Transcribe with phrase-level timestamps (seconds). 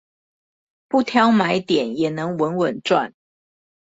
[0.87, 3.13] 不挑買點也能穩穩賺